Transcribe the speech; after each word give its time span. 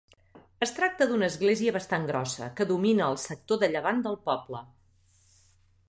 Es 0.65 0.71
tracta 0.77 1.07
d'una 1.11 1.27
església 1.33 1.75
bastant 1.77 2.09
grossa, 2.11 2.49
que 2.61 2.69
domina 2.73 3.11
el 3.17 3.21
sector 3.27 3.63
de 3.65 3.71
llevant 3.75 4.05
del 4.09 4.21
poble. 4.31 4.65